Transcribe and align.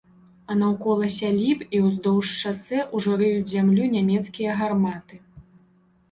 А 0.51 0.55
наўкола 0.59 1.07
сяліб 1.15 1.59
і 1.79 1.81
ўздоўж 1.87 2.31
шасэ 2.43 2.79
ўжо 2.99 3.11
рыюць 3.23 3.51
зямлю 3.51 3.85
нямецкія 3.97 4.55
гарматы. 4.63 5.21